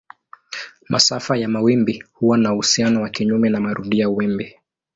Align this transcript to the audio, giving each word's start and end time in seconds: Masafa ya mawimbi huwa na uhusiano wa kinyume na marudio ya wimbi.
Masafa 0.89 1.37
ya 1.37 1.47
mawimbi 1.47 2.03
huwa 2.13 2.37
na 2.37 2.53
uhusiano 2.53 3.01
wa 3.01 3.09
kinyume 3.09 3.49
na 3.49 3.59
marudio 3.59 3.99
ya 3.99 4.09
wimbi. 4.09 4.55